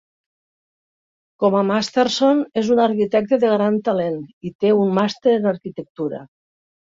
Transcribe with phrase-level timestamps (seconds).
[1.43, 4.17] Com a Masterson, és un arquitecte de gran talent
[4.51, 6.25] i té un màster en arquitectura.